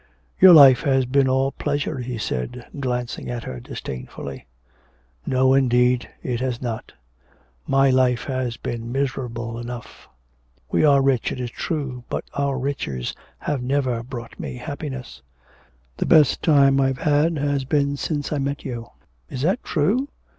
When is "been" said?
1.05-1.27, 8.57-8.91, 17.63-17.95